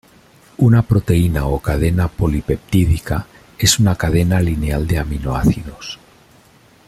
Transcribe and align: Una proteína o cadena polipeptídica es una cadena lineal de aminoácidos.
Una 0.57 0.81
proteína 0.81 1.45
o 1.45 1.59
cadena 1.61 2.07
polipeptídica 2.07 3.27
es 3.59 3.77
una 3.77 3.95
cadena 3.97 4.41
lineal 4.41 4.87
de 4.87 4.97
aminoácidos. 4.97 5.99